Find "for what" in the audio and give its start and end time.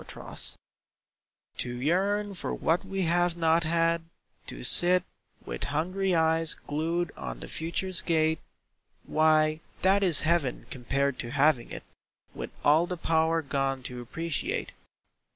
2.33-2.83